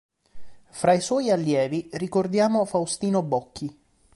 Fra 0.71 0.93
i 0.93 0.99
suoi 0.99 1.29
allievi 1.29 1.87
ricordiamo 1.91 2.65
Faustino 2.65 3.21
Bocchi. 3.21 3.77